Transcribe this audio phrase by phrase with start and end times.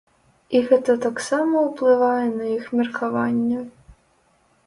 [0.55, 3.59] І гэта таксама ўплывае на іх меркаванне.